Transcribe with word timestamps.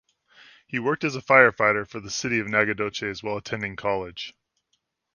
He 0.65 0.79
worked 0.79 1.03
as 1.03 1.15
a 1.15 1.21
firefighter 1.21 1.87
for 1.87 1.99
the 1.99 2.09
city 2.09 2.39
of 2.39 2.47
Nacogdoches 2.49 3.21
while 3.21 3.37
attending 3.37 3.75
college. 3.75 4.33